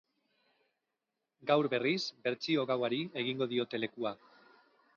Gaur, 1.49 1.69
berriz, 1.75 2.01
bertsio 2.29 2.65
gauari 2.73 3.01
egingo 3.25 3.49
diote 3.55 3.83
lekua. 3.85 4.15